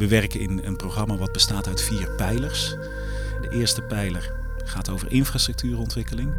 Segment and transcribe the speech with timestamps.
[0.00, 2.68] We werken in een programma wat bestaat uit vier pijlers.
[3.40, 4.32] De eerste pijler
[4.64, 6.34] gaat over infrastructuurontwikkeling.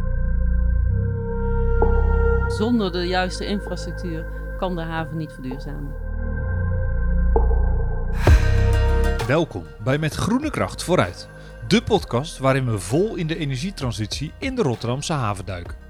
[2.47, 4.25] Zonder de juiste infrastructuur
[4.57, 5.93] kan de haven niet verduurzamen.
[9.27, 11.27] Welkom bij Met Groene Kracht Vooruit.
[11.67, 15.80] De podcast waarin we vol in de energietransitie in de Rotterdamse haven duiken.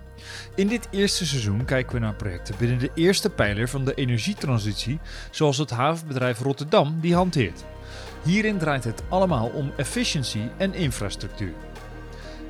[0.55, 4.99] In dit eerste seizoen kijken we naar projecten binnen de eerste pijler van de energietransitie,
[5.31, 7.63] zoals het havenbedrijf Rotterdam die hanteert.
[8.23, 11.53] Hierin draait het allemaal om efficiëntie en infrastructuur.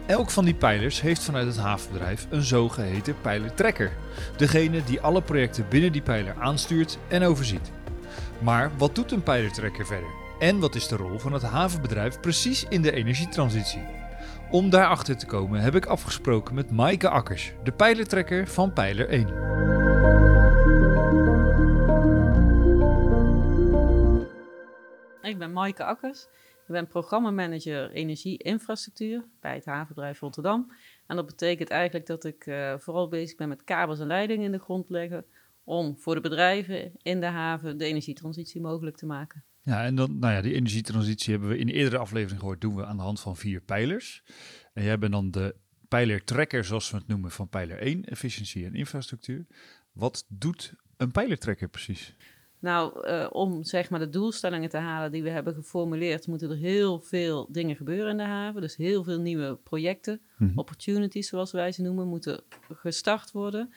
[0.06, 3.92] Elk van die pijlers heeft vanuit het havenbedrijf een zogeheten pijlertrekker.
[4.38, 7.72] Degene die alle projecten binnen die pijler aanstuurt en overziet.
[8.40, 10.10] Maar wat doet een pijlertrekker verder?
[10.40, 14.01] En wat is de rol van het havenbedrijf precies in de energietransitie?
[14.52, 19.28] Om daarachter te komen heb ik afgesproken met Maaike Akkers, de pijlertrekker van Pijler 1.
[25.22, 26.24] Ik ben Maaike Akkers.
[26.68, 30.72] Ik ben programmamanager energie-infrastructuur bij het havenbedrijf Rotterdam.
[31.08, 34.52] En dat betekent eigenlijk dat ik eh, vooral bezig ben met kabels en leidingen in
[34.52, 35.26] de grond leggen
[35.64, 39.44] om voor de bedrijven in de haven de energietransitie mogelijk te maken.
[39.64, 42.76] Ja, en dan, nou ja, die energietransitie hebben we in de eerdere aflevering gehoord, doen
[42.76, 44.24] we aan de hand van vier pijlers.
[44.74, 45.56] En jij bent dan de
[45.88, 49.46] pijlertrekker, zoals we het noemen, van pijler 1, efficiëntie en infrastructuur.
[49.92, 52.16] Wat doet een pijlertrekker precies?
[52.60, 56.58] Nou, uh, om zeg maar de doelstellingen te halen die we hebben geformuleerd, moeten er
[56.58, 58.62] heel veel dingen gebeuren in de haven.
[58.62, 60.58] Dus heel veel nieuwe projecten, Mhm.
[60.60, 62.42] opportunities zoals wij ze noemen, moeten
[62.74, 63.74] gestart worden.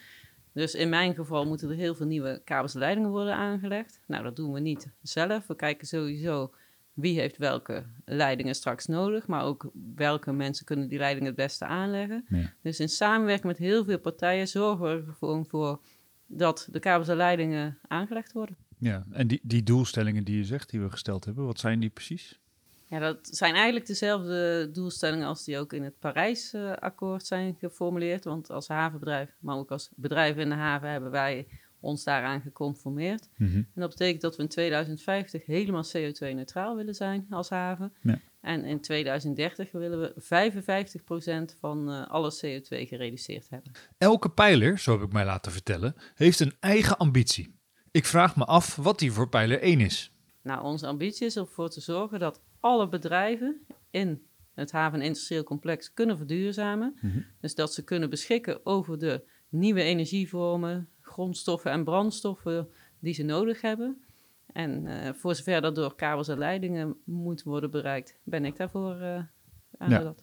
[0.54, 4.00] Dus in mijn geval moeten er heel veel nieuwe kabels en leidingen worden aangelegd.
[4.06, 5.46] Nou, dat doen we niet zelf.
[5.46, 6.54] We kijken sowieso
[6.92, 11.64] wie heeft welke leidingen straks nodig, maar ook welke mensen kunnen die leidingen het beste
[11.64, 12.24] aanleggen.
[12.28, 12.52] Ja.
[12.62, 15.80] Dus in samenwerking met heel veel partijen zorgen we er gewoon voor
[16.26, 18.56] dat de kabels en leidingen aangelegd worden.
[18.78, 21.90] Ja, en die, die doelstellingen die je zegt, die we gesteld hebben, wat zijn die
[21.90, 22.40] precies?
[22.94, 28.24] Ja, dat zijn eigenlijk dezelfde doelstellingen als die ook in het Parijsakkoord zijn geformuleerd.
[28.24, 31.46] Want als havenbedrijf, maar ook als bedrijf in de haven, hebben wij
[31.80, 33.28] ons daaraan geconformeerd.
[33.36, 33.56] Mhm.
[33.56, 37.92] En dat betekent dat we in 2050 helemaal CO2-neutraal willen zijn als haven.
[38.02, 38.20] Ja.
[38.40, 40.12] En in 2030 willen we
[41.52, 43.72] 55% van eh, alle CO2 gereduceerd hebben.
[43.98, 47.54] Elke pijler, zo heb ik mij laten vertellen, heeft een eigen ambitie.
[47.90, 50.12] Ik vraag me af wat die voor pijler 1 is.
[50.42, 54.22] Nou, onze ambitie is ervoor te zorgen dat alle bedrijven in
[54.54, 56.98] het haven- en industrieel complex kunnen verduurzamen.
[57.00, 57.18] Mhm.
[57.40, 63.60] Dus dat ze kunnen beschikken over de nieuwe energievormen, grondstoffen en brandstoffen die ze nodig
[63.60, 64.02] hebben.
[64.52, 68.94] En eh, voor zover dat door kabels en leidingen moet worden bereikt, ben ik daarvoor
[69.00, 69.22] eh
[69.78, 70.22] aangezet.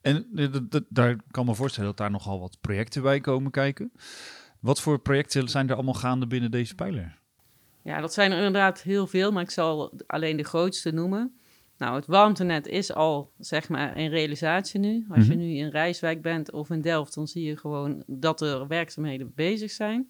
[0.00, 3.50] En eh, dat- dat- daar kan me voorstellen dat daar nogal wat projecten bij komen
[3.50, 3.92] kijken.
[4.60, 7.18] Wat voor projecten zijn er allemaal gaande binnen deze pijler?
[7.82, 11.34] Ja, dat zijn er inderdaad heel veel, maar ik zal alleen de grootste noemen.
[11.80, 15.04] Nou, het warmtenet is al, zeg maar, in realisatie nu.
[15.08, 15.38] Als je Mhm.
[15.42, 19.70] nu in Rijswijk bent of in Delft, dan zie je gewoon dat er werkzaamheden bezig
[19.70, 20.06] zijn.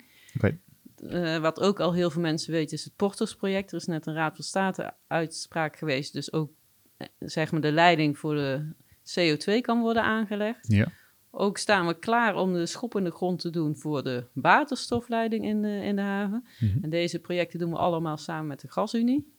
[1.09, 3.71] Eh, wat ook al heel veel mensen weten, is het Portersproject.
[3.73, 6.51] Er is net een Raad van State uitspraak geweest, dus ook,
[6.97, 8.73] eh, zeg maar, de leiding voor de
[9.15, 10.73] CO2 kan worden aangelegd.
[10.73, 10.93] Ja.
[11.31, 15.45] Ook staan we klaar om de schop in de grond te doen voor de waterstofleiding
[15.45, 16.45] in de, in de haven.
[16.61, 16.79] Mhm.
[16.83, 19.39] En deze projecten doen we allemaal samen met de Gasunie.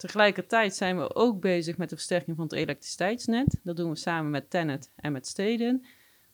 [0.00, 3.60] Tegelijkertijd zijn we ook bezig met de versterking van het elektriciteitsnet.
[3.62, 5.84] Dat doen we samen met Tennet en met Steden.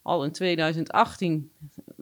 [0.03, 1.50] Al in 2018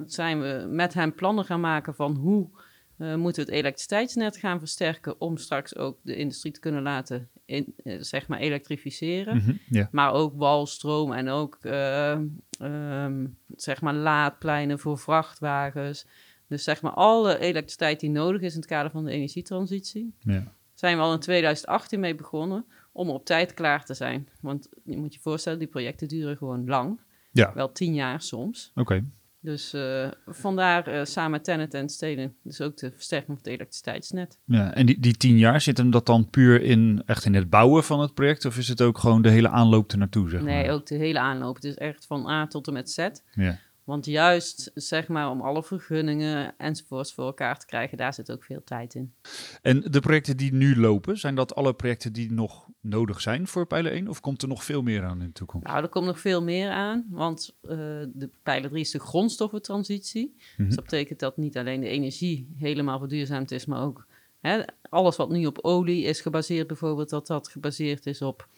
[0.07, 2.49] zijn we met hen plannen gaan maken van hoe
[2.97, 7.29] eh, moeten we het elektriciteitsnet gaan versterken om straks ook de industrie te kunnen laten
[7.45, 9.37] in, eh, zeg maar elektrificeren.
[9.37, 9.87] Mhm.
[9.91, 12.19] Maar ook walstroom en ook eh,
[12.59, 13.27] ehm,
[13.57, 16.07] zeg maar laadpleinen voor vrachtwagens.
[16.47, 20.15] Dus zeg maar alle elektriciteit die nodig is in het kader van de energietransitie.
[20.19, 20.53] Ja.
[20.75, 24.29] Zijn we al in 2018 mee begonnen om op tijd klaar te zijn.
[24.41, 27.01] Want je moet je voorstellen, die projecten duren gewoon lang.
[27.33, 27.53] Ja.
[27.55, 28.73] Wel tien jaar soms.
[28.75, 29.05] Oké.
[29.41, 34.39] Dus eh, vandaar eh, samen Tennet en Steden dus ook de versterking van het elektriciteitsnet.
[34.45, 37.51] Ja, en die, die tien jaar, zit hem dat dan puur in, echt in het
[37.51, 38.45] bouwen van het project?
[38.45, 40.75] Of is het ook gewoon de hele aanloop ernaartoe, zeg Nee, maar?
[40.75, 41.59] ook de hele aanloop.
[41.59, 43.09] Is echt van A tot en met Z.
[43.33, 43.59] Ja.
[43.85, 48.45] Want juist, zeg maar, om alle vergunningen enzovoorts voor elkaar te krijgen, daar zit ook
[48.45, 49.15] veel tijd in.
[49.63, 53.67] En de projecten die nu lopen, zijn dat alle projecten die nog nodig zijn voor
[53.67, 54.09] pijler 1?
[54.09, 55.67] Of komt er nog veel meer aan in de toekomst?
[55.67, 57.77] Nou, er komt nog veel meer aan, want eh,
[58.13, 60.37] de pijler 3 is de grondstoffentransitie.
[60.57, 60.67] Mhm.
[60.67, 64.07] Dus dat betekent dat niet alleen de energie helemaal verduurzaamd is, maar ook
[64.41, 68.49] hè, alles wat nu op olie is gebaseerd, bijvoorbeeld, dat dat gebaseerd is op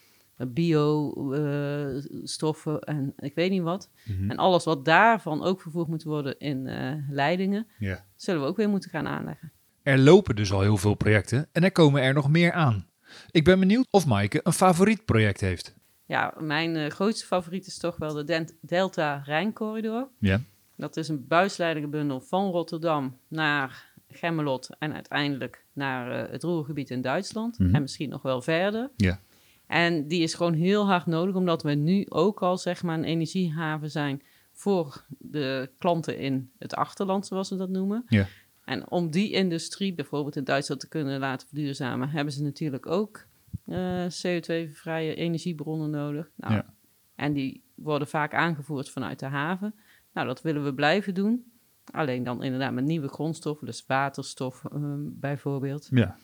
[1.57, 3.89] biostoffen en ik weet niet wat.
[4.05, 4.29] Mhm.
[4.31, 7.67] En alles wat daarvan ook vervoerd moet worden in eh, leidingen,
[8.15, 9.51] zullen we ook weer moeten gaan aanleggen.
[9.83, 12.87] Er lopen dus al heel veel projecten en er komen er nog meer aan.
[13.31, 15.75] Ik ben benieuwd of Maaike een favoriet project heeft.
[16.05, 20.07] Ja, mijn eh, grootste favoriet is toch wel de Den- Delta Rijncorridor.
[20.19, 20.41] Ja.
[20.75, 27.01] Dat is een buisleidingenbundel van Rotterdam naar Gemmelot en uiteindelijk naar eh, het Roergebied in
[27.01, 27.59] Duitsland.
[27.59, 27.75] Mhm.
[27.75, 28.89] En misschien nog wel verder.
[28.97, 29.19] Ja.
[29.67, 33.03] En die is gewoon heel hard nodig, omdat we nu ook al zeg maar een
[33.03, 34.21] energiehaven zijn
[34.51, 38.03] voor de klanten in het achterland, zoals we dat noemen.
[38.07, 38.27] Ja.
[38.65, 43.25] En om die industrie bijvoorbeeld in Duitsland te kunnen laten verduurzamen, hebben ze natuurlijk ook
[43.65, 46.29] eh, CO2-vrije energiebronnen nodig.
[46.35, 46.73] Nou, Ja.
[47.15, 49.75] En die worden vaak aangevoerd vanuit de haven.
[50.13, 51.51] Nou, dat willen we blijven doen.
[51.91, 55.87] Alleen dan inderdaad met nieuwe grondstoffen, dus waterstof ehm, bijvoorbeeld.
[55.91, 56.17] Ja.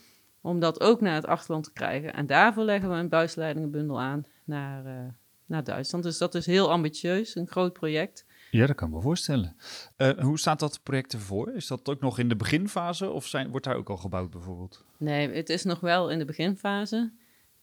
[0.43, 2.13] Om dat ook naar het achterland te krijgen.
[2.13, 4.93] En daarvoor leggen we een buisleidingenbundel aan naar, eh,
[5.45, 6.03] naar Duitsland.
[6.03, 8.25] Dus dat is heel ambitieus, een groot project.
[8.51, 9.55] Ja, dat kan ik me voorstellen.
[9.95, 11.53] Eh, hoe staat dat project ervoor?
[11.55, 14.85] Is dat ook nog in de beginfase of zijn, wordt daar ook al gebouwd bijvoorbeeld?
[14.97, 17.11] Nee, het is nog wel in de beginfase.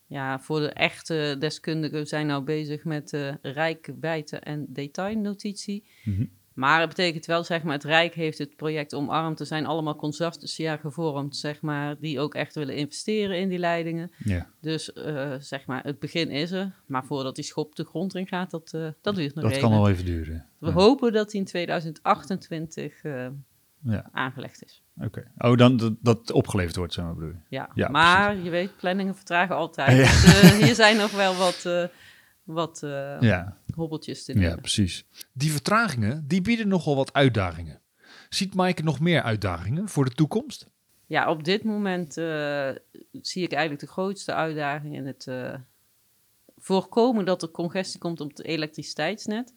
[0.06, 5.84] Ja, voor de echte deskundigen zijn nou bezig met eh rijkwijde en detailnotitie.
[6.04, 6.24] Mhm.
[6.54, 9.40] Maar het betekent wel, zeg maar, het Rijk heeft het project omarmd.
[9.40, 14.10] Er zijn allemaal consortia gevormd, zeg maar, die ook echt willen investeren in die leidingen.
[14.18, 14.46] Ja.
[14.60, 16.72] Dus, eh, zeg maar, het begin is er.
[16.86, 19.68] Maar voordat die schop de grond in gaat, dat, eh, dat duurt nog Dat even.
[19.68, 20.46] kan al even duren.
[20.58, 20.72] We Ja.
[20.72, 23.26] hopen dat die in 2028 eh,
[23.82, 24.82] Ja, aangelegd is.
[25.02, 25.24] oké.
[25.38, 27.36] Oh, dan dat, dat opgeleverd wordt, zo bedoel je?
[27.48, 29.96] Ja, Ja, maar je weet, planningen vertragen altijd.
[29.96, 30.02] Ja.
[30.30, 31.90] Dus, hier zijn nog wel wat,
[32.52, 34.60] wat eh, Ja, hobbeltjes te ja, nemen.
[34.60, 35.04] precies.
[35.32, 37.80] Die vertragingen, die bieden nogal wat uitdagingen.
[38.28, 40.66] Ziet Maaike nog meer uitdagingen voor de toekomst?
[41.06, 42.70] Ja, op dit moment eh,
[43.12, 45.54] zie ik eigenlijk de grootste uitdaging in het eh,
[46.58, 49.54] voorkomen dat er congestie komt op het elektriciteitsnet.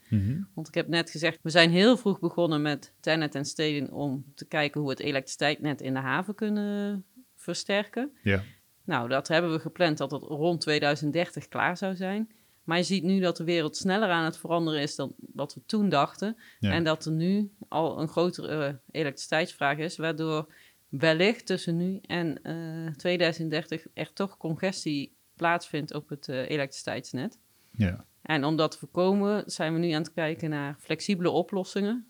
[0.54, 4.26] Want ik heb net gezegd, we zijn heel vroeg begonnen met Tennet en Stedin om
[4.36, 7.06] te kijken hoe we het elektriciteitsnet in de haven kunnen
[7.36, 8.12] versterken.
[8.24, 8.44] Ja.
[8.86, 12.32] Nou, dat hebben we gepland dat het rond 2030 klaar zou zijn.
[12.64, 15.62] Maar je ziet nu dat de wereld sneller aan het veranderen is dan wat we
[15.66, 16.38] toen dachten.
[16.60, 16.72] Ja.
[16.72, 20.54] En dat er nu al een grotere eh, elektriciteitsvraag is, waardoor
[20.90, 27.40] wellicht tussen nu en eh, 2030 er toch congestie plaatsvindt op het eh, elektriciteitsnet.
[27.72, 28.06] Ja.
[28.22, 32.08] En om dat te voorkomen zijn we nu aan het kijken naar flexibele oplossingen.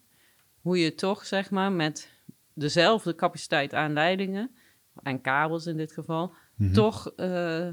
[0.61, 2.11] Hoe je toch, zeg maar, met
[2.53, 4.51] dezelfde capaciteit aan leidingen,
[5.03, 6.73] en kabels in dit geval, Mhm.
[6.73, 7.67] toch eh,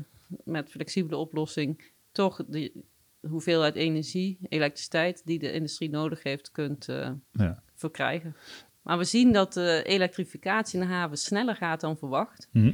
[0.45, 2.73] met flexibele oplossing, toch de
[3.21, 7.63] hoeveelheid energie, elektriciteit die de industrie nodig heeft, kunt eh, Ja.
[7.75, 8.37] verkrijgen.
[8.83, 12.49] Maar we zien dat de elektrificatie in de haven sneller gaat dan verwacht.
[12.53, 12.73] Mhm.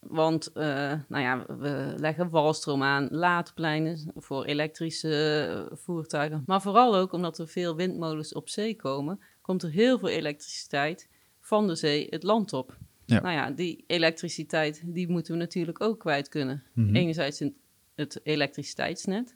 [0.00, 6.42] Want eh, nou ja, we leggen walstroom aan, laadpleinen voor elektrische eh, voertuigen.
[6.46, 11.08] Maar vooral ook omdat er veel windmolens op zee komen, komt er heel veel elektriciteit
[11.40, 12.76] van de zee het land op.
[13.04, 13.20] Ja.
[13.20, 16.62] Nou ja, die elektriciteit die moeten we natuurlijk ook kwijt kunnen.
[16.72, 16.94] Mhm.
[16.94, 17.56] Enerzijds in
[17.96, 19.34] het elektriciteitsnet.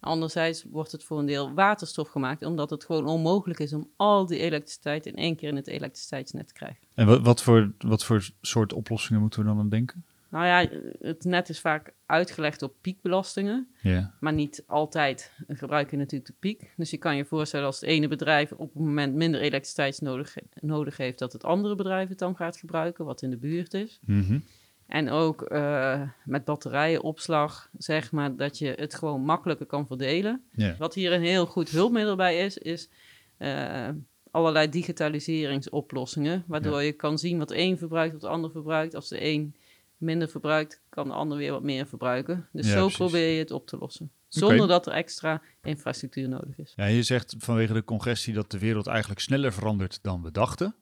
[0.00, 4.26] Anderzijds wordt het voor een deel waterstof gemaakt, omdat het gewoon onmogelijk is om al
[4.26, 6.78] die elektriciteit in één keer in het elektriciteitsnet te krijgen.
[6.94, 10.04] En wat, wat, voor, wat voor soort oplossingen moeten we dan aan denken?
[10.28, 10.68] Nou ja,
[11.00, 14.14] het net is vaak uitgelegd op piekbelastingen, Ja.
[14.20, 16.72] maar niet altijd gebruik je natuurlijk de piek.
[16.76, 20.36] Dus je kan je voorstellen als het ene bedrijf op het moment minder elektriciteit nodig,
[20.60, 24.00] nodig heeft, dat het andere bedrijf het dan gaat gebruiken, wat in de buurt is.
[24.04, 24.38] Mhm.
[24.86, 30.42] En ook eh, met batterijenopslag, zeg maar, dat je het gewoon makkelijker kan verdelen.
[30.52, 30.76] Ja.
[30.78, 32.88] Wat hier een heel goed hulpmiddel bij is, is
[33.36, 33.88] eh,
[34.30, 36.44] allerlei digitaliseringsoplossingen.
[36.46, 38.94] Waardoor je kan zien wat een verbruikt, wat de ander verbruikt.
[38.94, 39.54] Als de een
[39.96, 42.48] minder verbruikt, kan de ander weer wat meer verbruiken.
[42.52, 42.96] Dus Ja, zo precies.
[42.96, 44.10] probeer je het op te lossen.
[44.28, 46.72] Zonder dat er extra infrastructuur nodig is.
[46.76, 50.74] Ja, je zegt vanwege de congestie dat de wereld eigenlijk sneller verandert dan we dachten.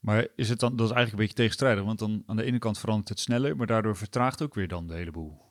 [0.00, 2.58] Maar is het dan, dat is eigenlijk een beetje tegenstrijdig, want dan aan de ene
[2.58, 5.48] kant verandert het sneller, maar daardoor vertraagt ook weer dan de hele boel.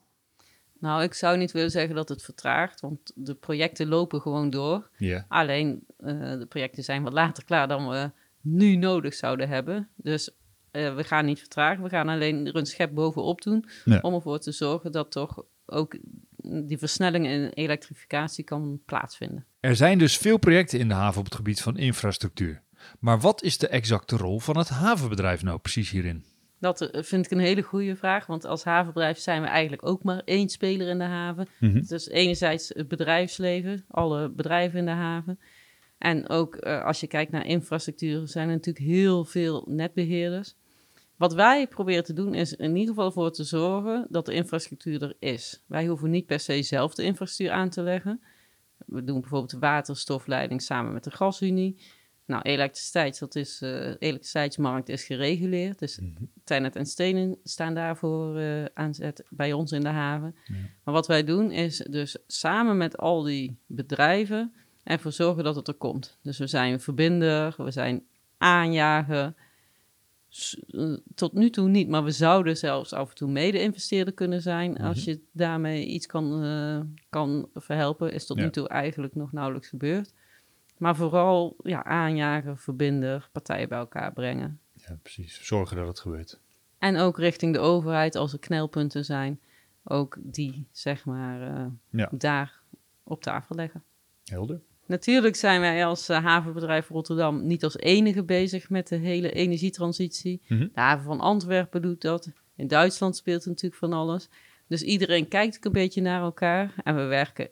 [0.79, 4.89] Nou, ik zou niet willen zeggen dat het vertraagt, want de projecten lopen gewoon door.
[5.27, 9.89] Alleen eh, de projecten zijn wat later klaar dan we nu nodig zouden hebben.
[9.96, 10.29] Dus
[10.72, 13.65] eh, we gaan niet vertragen, we gaan alleen er een schep bovenop doen.
[13.86, 14.00] Ja.
[14.01, 15.98] Om ervoor te zorgen dat toch ook
[16.41, 19.46] die versnelling in elektrificatie kan plaatsvinden.
[19.60, 22.62] Er zijn dus veel projecten in de haven op het gebied van infrastructuur.
[23.00, 26.24] Maar wat is de exacte rol van het havenbedrijf nou precies hierin?
[26.59, 30.03] Dat eh, vind ik een hele goede vraag, want als havenbedrijf zijn we eigenlijk ook
[30.03, 31.48] maar één speler in de haven.
[31.88, 35.39] Dus enerzijds het bedrijfsleven, alle bedrijven in de haven.
[35.98, 40.55] En ook eh, als je kijkt naar infrastructuur, zijn er natuurlijk heel veel netbeheerders.
[41.15, 45.03] Wat wij proberen te doen is in ieder geval voor te zorgen dat de infrastructuur
[45.03, 45.63] er is.
[45.67, 48.21] Wij hoeven niet per se zelf de infrastructuur aan te leggen.
[48.86, 51.77] We doen bijvoorbeeld de waterstofleiding samen met de gasunie.
[52.29, 55.79] Nou, elektriciteit, dat is, eh, elektriciteitsmarkt is gereguleerd.
[55.79, 56.24] Dus Mhm.
[56.43, 60.36] Tennet en Stenen staan daarvoor eh aan zet bij ons in de haven.
[60.45, 60.55] Ja.
[60.83, 65.67] Maar wat wij doen is dus samen met al die bedrijven ervoor zorgen dat het
[65.67, 66.17] er komt.
[66.21, 68.03] Dus we zijn verbinder, we zijn
[68.38, 69.33] aanjager.
[70.67, 74.77] Eh, Tot nu toe niet, maar we zouden zelfs af en toe mede-investeerder kunnen zijn.
[74.77, 75.09] Als Mhm.
[75.09, 76.43] je daarmee iets kan,
[77.09, 78.43] kan verhelpen, is tot Ja.
[78.43, 80.13] nu toe eigenlijk nog nauwelijks gebeurd.
[80.79, 84.59] Maar vooral ja, aanjager, verbinder, partijen bij elkaar brengen.
[84.74, 85.45] ja, precies.
[85.45, 86.39] Zorgen dat het gebeurt.
[86.77, 89.39] En ook richting de overheid, als er knelpunten zijn,
[89.83, 92.09] ook die zeg maar eh, Ja.
[92.12, 92.59] daar
[93.03, 93.83] op tafel leggen.
[94.25, 94.62] Helder.
[94.86, 100.41] Natuurlijk zijn wij als eh, havenbedrijf Rotterdam niet als enige bezig met de hele energietransitie.
[100.48, 100.59] Mhm.
[100.59, 102.31] De haven van Antwerpen doet dat.
[102.55, 104.29] In Duitsland speelt natuurlijk van alles.
[104.67, 106.74] Dus iedereen kijkt ook een beetje naar elkaar.
[106.83, 107.50] En we werken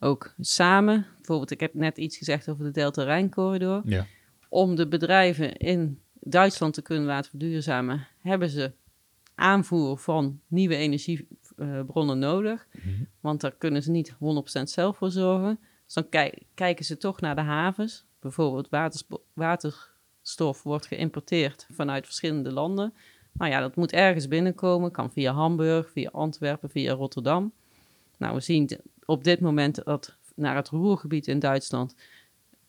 [0.00, 1.06] ook samen.
[1.16, 3.82] Bijvoorbeeld, ik heb net iets gezegd over de Delta Rijncorridor.
[3.84, 4.06] Ja.
[4.48, 8.72] Om de bedrijven in Duitsland te kunnen laten verduurzamen, hebben ze
[9.34, 12.66] aanvoer van nieuwe energiebronnen nodig.
[12.72, 12.88] Mhm.
[13.20, 15.58] Want daar kunnen ze niet 100% zelf voor zorgen.
[15.84, 18.04] Dus dan kij- kijken ze toch naar de havens.
[18.20, 18.68] Bijvoorbeeld
[19.34, 22.92] waterstof wordt geïmporteerd vanuit verschillende landen.
[23.32, 24.90] Nou ja, dat moet ergens binnenkomen.
[24.90, 27.52] Kan via Hamburg, via Antwerpen, via Rotterdam.
[28.16, 28.70] Nou, we zien
[29.08, 31.94] op dit moment dat naar het Roergebied in Duitsland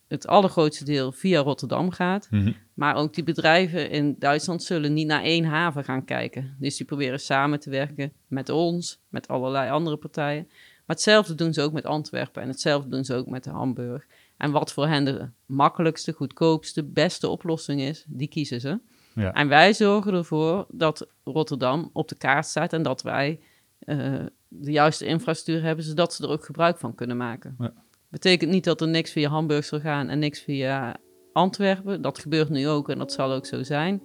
[0.08, 2.28] het allergrootste deel via Rotterdam gaat.
[2.32, 2.52] Mhm.
[2.74, 6.56] Maar ook die bedrijven in Duitsland zullen niet naar één haven gaan kijken.
[6.60, 10.46] Dus die proberen samen te werken met ons, met allerlei andere partijen.
[10.48, 14.06] Maar hetzelfde doen ze ook met Antwerpen en hetzelfde doen ze ook met Hamburg.
[14.38, 18.80] En wat voor hen de makkelijkste, goedkoopste, beste oplossing is, die kiezen ze.
[19.16, 19.34] Ja.
[19.34, 23.40] En wij zorgen ervoor dat Rotterdam op de kaart staat en dat wij
[23.80, 27.56] eh, de juiste infrastructuur hebben, zodat ze er ook gebruik van kunnen maken.
[27.60, 27.74] Ja.
[28.10, 30.98] Betekent niet dat er niks via Hamburg zal gaan en niks via
[31.34, 32.02] Antwerpen.
[32.02, 34.04] Dat gebeurt nu ook en dat zal ook zo zijn.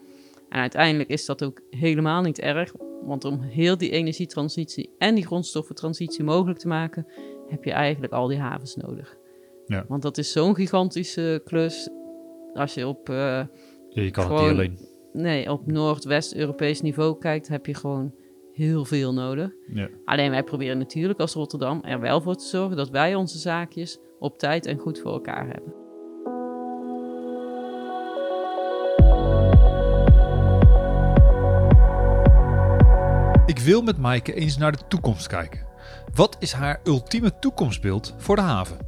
[0.49, 2.73] En uiteindelijk is dat ook helemaal niet erg,
[3.03, 7.07] want om heel die energietransitie en die grondstoffentransitie mogelijk te maken,
[7.49, 9.17] heb je eigenlijk al die havens nodig.
[9.67, 9.85] Ja.
[9.89, 11.89] Want dat is zo'n gigantische klus.
[12.55, 14.79] Als je op, eh, Ja, je kan het Gewoon- niet alleen.
[15.13, 18.15] nee, op Noord-West-Europees niveau kijkt, heb je gewoon
[18.55, 19.51] heel veel nodig.
[19.67, 19.89] Ja.
[20.05, 23.99] Alleen wij proberen natuurlijk als Rotterdam er wel voor te zorgen dat wij onze zaakjes
[24.19, 25.83] op tijd en goed voor elkaar hebben.
[33.47, 35.67] Ik wil met Maaike eens naar de toekomst kijken.
[36.15, 38.79] Wat is haar ultieme toekomstbeeld voor de haven?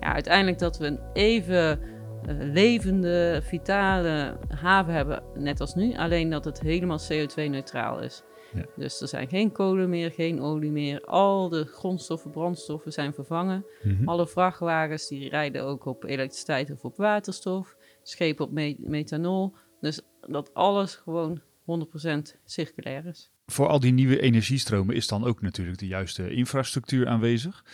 [0.00, 1.80] Ja, uiteindelijk dat we een even
[2.26, 5.96] eh, levende, vitale haven hebben, net als nu.
[5.96, 8.22] Alleen dat het helemaal CO2-neutraal is.
[8.56, 8.64] Ja.
[8.76, 11.00] Dus er zijn geen kolen meer, geen olie meer.
[11.00, 13.64] Al de grondstoffen, brandstoffen zijn vervangen.
[13.82, 14.08] Mhm.
[14.08, 17.76] Alle vrachtwagens die rijden ook op elektriciteit of op waterstof.
[18.02, 19.54] Schepen op me- methanol.
[19.80, 23.30] Dus dat alles gewoon 100% circulair is.
[23.46, 27.64] Voor al die nieuwe energiestromen is dan ook natuurlijk de juiste infrastructuur aanwezig.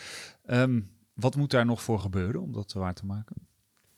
[0.44, 0.80] Ehm,
[1.14, 3.36] wat moet daar nog voor gebeuren om dat waar te maken?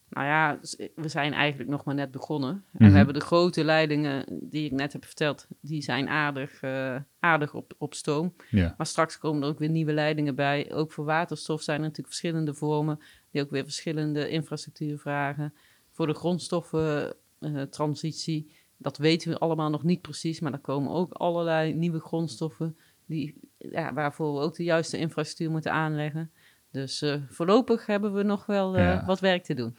[0.08, 2.50] Nou ja, dus we zijn eigenlijk nog maar net begonnen.
[2.50, 2.90] En Mhm.
[2.90, 7.54] we hebben de grote leidingen die ik net heb verteld, die zijn aardig, eh, aardig
[7.54, 8.34] op, op stoom.
[8.50, 8.75] Ja.
[8.76, 10.73] Maar straks komen er ook weer nieuwe leidingen bij.
[10.73, 15.54] Ook voor waterstof zijn er natuurlijk verschillende vormen, die ook weer verschillende infrastructuur vragen.
[15.92, 21.75] Voor de grondstoffentransitie, dat weten we allemaal nog niet precies, maar er komen ook allerlei
[21.75, 26.30] nieuwe grondstoffen die, ja, waarvoor we ook de juiste infrastructuur moeten aanleggen.
[26.75, 29.04] Dus eh, voorlopig hebben we nog wel eh, Ja.
[29.07, 29.76] wat werk te doen.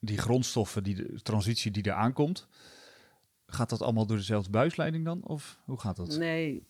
[0.00, 2.46] Die grondstoffen, die de transitie die er aankomt,
[3.46, 5.20] gaat dat allemaal door dezelfde buisleiding dan?
[5.22, 6.16] Of hoe gaat dat?
[6.18, 6.66] Nee,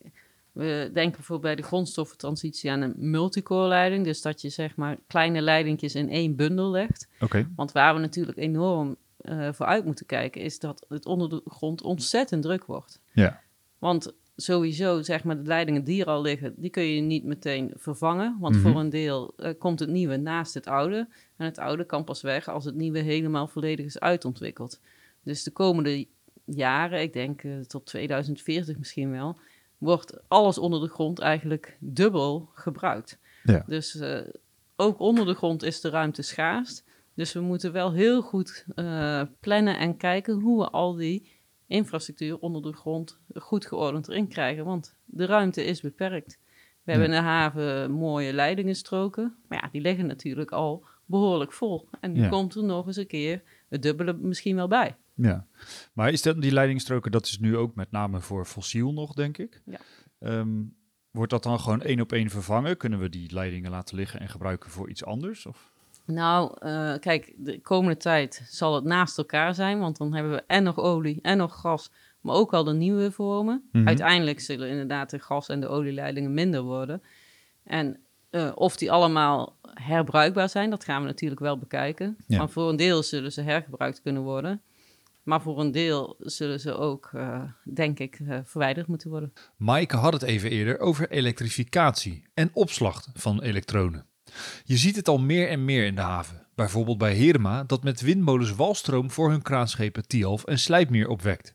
[0.52, 4.04] we denken bijvoorbeeld bij de grondstoffentransitie aan een multicore leiding.
[4.04, 7.08] Dus dat je zeg maar kleine leidingjes in één bundel legt.
[7.20, 7.48] Oké.
[7.56, 11.42] Want waar we natuurlijk enorm eh voor uit moeten kijken, is dat het onder de
[11.46, 13.00] grond ontzettend druk wordt.
[13.12, 13.40] Ja.
[13.78, 17.72] Want sowieso, zeg maar, de leidingen die er al liggen, die kun je niet meteen
[17.76, 18.36] vervangen.
[18.40, 18.64] Want Mhm.
[18.70, 21.08] voor een deel eh, komt het nieuwe naast het oude.
[21.36, 24.80] En het oude kan pas weg als het nieuwe helemaal volledig is uitontwikkeld.
[25.22, 26.06] Dus de komende
[26.44, 29.38] jaren, ik denk eh, tot 2040 misschien wel,
[29.78, 33.18] wordt alles onder de grond eigenlijk dubbel gebruikt.
[33.42, 33.64] Ja.
[33.66, 34.20] Dus eh,
[34.76, 36.82] ook onder de grond is de ruimte schaars.
[37.14, 38.64] Dus we moeten wel heel goed
[39.40, 41.28] plannen en kijken hoe we al die
[41.66, 44.64] infrastructuur onder de grond goed geordend erin krijgen.
[44.64, 46.38] Want de ruimte is beperkt.
[46.82, 49.36] We hebben in de haven mooie leidingenstroken.
[49.48, 51.88] Maar ja, die liggen natuurlijk al behoorlijk vol.
[52.00, 52.28] En nu Ja.
[52.28, 54.96] komt er nog eens een keer het dubbele misschien wel bij.
[55.14, 55.46] Ja.
[55.92, 59.38] Maar is dat die leidingsstroken, dat is nu ook met name voor fossiel nog, denk
[59.38, 59.62] ik?
[59.64, 59.78] Ja.
[60.18, 60.62] Ehm,
[61.10, 62.76] wordt dat dan gewoon één op één vervangen?
[62.76, 65.46] Kunnen we die leidingen laten liggen en gebruiken voor iets anders?
[65.46, 65.72] Of?
[66.06, 70.42] Nou, uh, kijk, de komende tijd zal het naast elkaar zijn, want dan hebben we
[70.46, 73.62] en nog olie en nog gas, maar ook al de nieuwe vormen.
[73.64, 73.88] Mm -hmm.
[73.88, 77.02] Uiteindelijk zullen inderdaad de gas- en de olieleidingen minder worden.
[77.64, 77.98] En
[78.30, 82.16] uh, of die allemaal herbruikbaar zijn, dat gaan we natuurlijk wel bekijken.
[82.26, 82.38] Ja.
[82.38, 84.62] Maar voor een deel zullen ze hergebruikt kunnen worden.
[85.22, 87.42] Maar voor een deel zullen ze ook, uh,
[87.74, 89.32] denk ik, uh, verwijderd moeten worden.
[89.56, 94.06] Maaike had het even eerder over elektrificatie en opslag van elektronen.
[94.64, 96.46] Je ziet het al meer en meer in de haven.
[96.54, 101.54] Bijvoorbeeld bij Herema, dat met windmolens walstroom voor hun kraanschepen Tialf en Slijpmeer opwekt.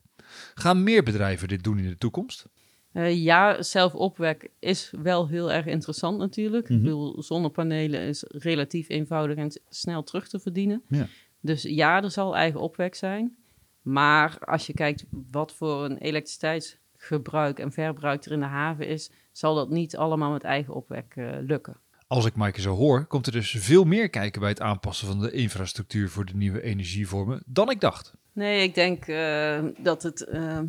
[0.53, 2.45] Gaan meer bedrijven dit doen in de toekomst?
[2.93, 6.69] Uh, ja, zelfopwek is wel heel erg interessant natuurlijk.
[6.69, 6.85] Mm -hmm.
[6.85, 10.83] Ik bedoel, zonnepanelen is relatief eenvoudig en snel terug te verdienen.
[10.87, 11.07] Ja.
[11.41, 13.37] Dus ja, er zal eigen opwek zijn.
[13.81, 19.11] Maar als je kijkt wat voor een elektriciteitsgebruik en verbruik er in de haven is,
[19.31, 21.77] zal dat niet allemaal met eigen opwek uh, lukken.
[22.09, 25.19] Als ik Maaike zo hoor, komt er dus veel meer kijken bij het aanpassen van
[25.19, 28.13] de infrastructuur voor de nieuwe energievormen dan ik dacht.
[28.33, 30.59] Nee, ik denk uh, dat, het, uh,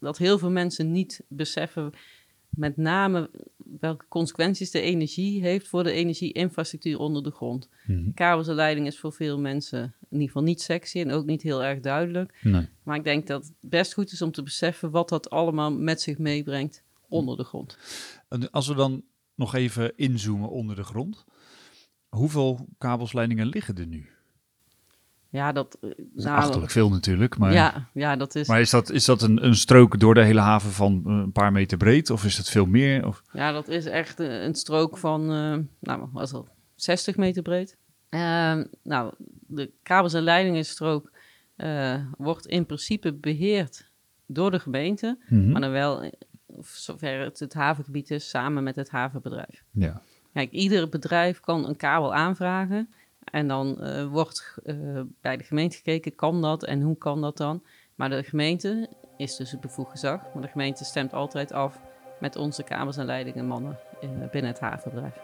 [0.00, 1.92] dat heel veel mensen niet beseffen,
[2.48, 3.30] met name
[3.80, 7.68] welke consequenties de energie heeft voor de energieinfrastructuur onder de grond.
[7.84, 8.14] Hmm.
[8.14, 11.42] Kabels en leiding is voor veel mensen in ieder geval niet sexy en ook niet
[11.42, 12.38] heel erg duidelijk.
[12.42, 12.68] Nee.
[12.82, 16.00] Maar ik denk dat het best goed is om te beseffen wat dat allemaal met
[16.00, 17.78] zich meebrengt onder de grond.
[18.28, 19.02] En als we dan
[19.38, 21.24] nog even inzoomen onder de grond.
[22.08, 24.08] Hoeveel kabelsleidingen liggen er nu?
[25.30, 27.38] Ja, dat, dat is nou, achterlijk veel natuurlijk.
[27.38, 28.48] Maar, ja, ja, dat is...
[28.48, 31.52] maar is dat, is dat een, een strook door de hele haven van een paar
[31.52, 32.10] meter breed?
[32.10, 33.06] Of is het veel meer?
[33.06, 33.22] Of?
[33.32, 37.76] Ja, dat is echt een strook van, uh, nou, was dat 60 meter breed.
[38.10, 38.20] Uh,
[38.82, 39.14] nou,
[39.46, 41.10] de kabels- en leidingenstrook
[42.16, 43.90] wordt in principe beheerd
[44.26, 45.18] door de gemeente.
[45.28, 45.52] Mm -hmm.
[45.52, 46.12] Maar dan wel
[46.62, 49.64] zover het het havengebied is, samen met het havenbedrijf.
[49.70, 50.02] Ja.
[50.32, 52.88] Kijk, ieder bedrijf kan een kabel aanvragen
[53.24, 57.36] en dan uh, wordt uh, bij de gemeente gekeken, kan dat en hoe kan dat
[57.36, 57.62] dan?
[57.94, 61.80] Maar de gemeente is dus het bevoegd gezag, maar de gemeente stemt altijd af
[62.20, 65.16] met onze kabels en leidingen mannen uh, binnen het havenbedrijf.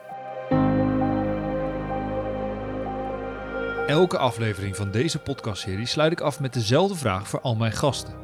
[3.87, 8.24] Elke aflevering van deze podcastserie sluit ik af met dezelfde vraag voor al mijn gasten.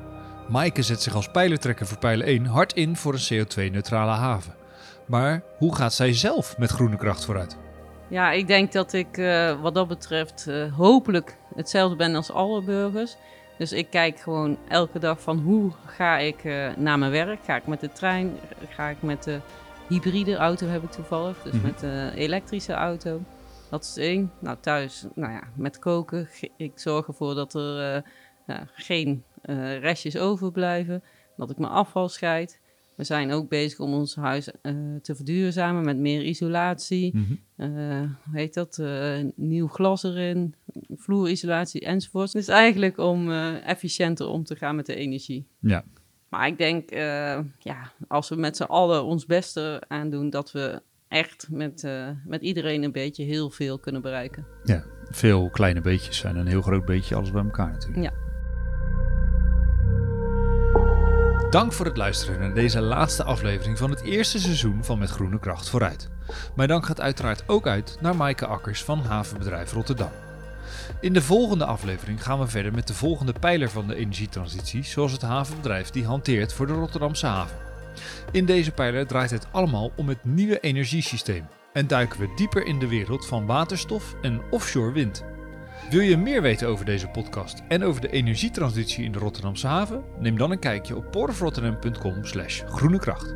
[0.50, 4.54] Maaike zet zich als pijlertrekker voor pijler 1 hard in voor een CO2-neutrale haven.
[5.06, 7.56] Maar hoe gaat zij zelf met groene kracht vooruit?
[8.08, 12.62] Ja, ik denk dat ik uh, wat dat betreft uh, hopelijk hetzelfde ben als alle
[12.62, 13.16] burgers.
[13.58, 17.44] Dus ik kijk gewoon elke dag van hoe ga ik uh, naar mijn werk?
[17.44, 18.38] Ga ik met de trein?
[18.68, 19.40] Ga ik met de
[19.88, 21.68] hybride auto heb ik toevallig, dus mm -hmm.
[21.68, 23.20] met de elektrische auto.
[23.70, 24.32] Dat is één.
[24.38, 26.28] Nou, thuis, nou ja, met koken.
[26.56, 28.02] Ik zorg ervoor dat er
[28.74, 31.02] geen uh, restjes overblijven,
[31.36, 32.60] dat ik mijn afval scheid.
[32.94, 34.72] We zijn ook bezig om ons huis uh,
[35.02, 37.16] te verduurzamen met meer isolatie.
[37.16, 37.26] Mm
[37.56, 37.76] -hmm.
[37.76, 38.82] uh, hoe heet dat?
[39.36, 40.54] nieuw glas erin,
[40.96, 42.32] vloerisolatie enzovoort.
[42.32, 45.46] Dus eigenlijk om efficiënter om te gaan met de energie.
[45.60, 45.84] Ja.
[46.28, 46.90] Maar ik denk,
[47.58, 51.88] ja, als we met z'n allen ons beste aandoen, dat we echt met,
[52.24, 54.46] met iedereen een beetje heel veel kunnen bereiken.
[54.64, 58.02] Ja, veel kleine beetjes zijn een heel groot beetje alles bij elkaar natuurlijk.
[58.02, 58.29] Ja.
[61.50, 65.38] Dank voor het luisteren naar deze laatste aflevering van het eerste seizoen van Met Groene
[65.38, 66.08] Kracht vooruit.
[66.56, 70.10] Mijn dank gaat uiteraard ook uit naar Maaike Akkers van Havenbedrijf Rotterdam.
[71.00, 75.12] In de volgende aflevering gaan we verder met de volgende pijler van de energietransitie, zoals
[75.12, 77.56] het havenbedrijf die hanteert voor de Rotterdamse haven.
[78.32, 82.78] In deze pijler draait het allemaal om het nieuwe energiesysteem en duiken we dieper in
[82.78, 85.24] de wereld van waterstof en offshore wind.
[85.90, 90.04] Wil je meer weten over deze podcast en over de energietransitie in de Rotterdamse haven?
[90.18, 93.34] Neem dan een kijkje op portofrotterdam.com slash groenekracht.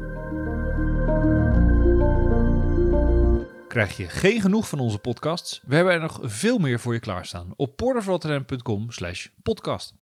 [3.68, 5.62] Krijg je geen genoeg van onze podcasts?
[5.66, 10.03] We hebben er nog veel meer voor je klaarstaan op portofrotterdam.com slash podcast.